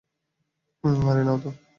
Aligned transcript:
আরে, 1.03 1.21
নাও 1.23 1.37
তো। 1.43 1.49